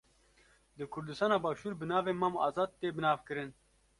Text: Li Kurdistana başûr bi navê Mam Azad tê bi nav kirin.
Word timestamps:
Li 0.79 0.87
Kurdistana 0.93 1.37
başûr 1.43 1.73
bi 1.81 1.85
navê 1.91 2.13
Mam 2.21 2.35
Azad 2.47 2.71
tê 2.79 2.87
bi 2.95 3.01
nav 3.03 3.19
kirin. 3.27 3.51